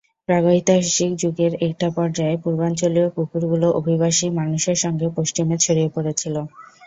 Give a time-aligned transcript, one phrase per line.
[0.29, 6.35] প্রাগৈতিহাসিক যুগের একটা পর্যায়ে পূর্বাঞ্চলীয় কুকুরগুলো অভিবাসী মানুষের সঙ্গে পশ্চিমে ছড়িয়ে পড়েছিল।